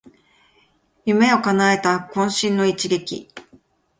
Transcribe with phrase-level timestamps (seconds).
[1.05, 2.99] 夢をかなえた懇親の一投